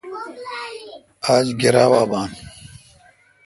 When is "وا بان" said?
1.91-2.29